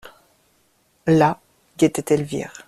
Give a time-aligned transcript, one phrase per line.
[1.05, 1.39] Là,
[1.77, 2.53] guettait Elvire.